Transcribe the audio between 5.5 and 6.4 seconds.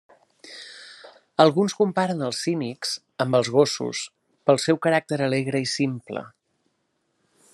i simple.